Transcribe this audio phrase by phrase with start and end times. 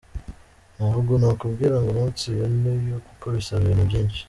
[0.75, 4.19] Ntabwo nakubwira ngo umunsi uyu n’uyu kuko bisaba ibintu byinshi.